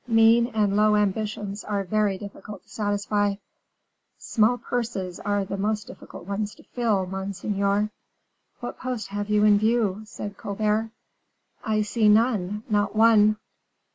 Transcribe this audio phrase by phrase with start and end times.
[0.07, 3.35] Mean and low ambitions are very difficult to satisfy."
[4.17, 7.91] "Small purses are the most difficult ones to fill, monseigneur."
[8.61, 10.89] "What post have you in view?" said Colbert.
[11.63, 13.37] "I see none not one."